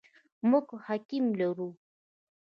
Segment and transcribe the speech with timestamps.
[0.49, 1.69] موږ حکیم لرو؟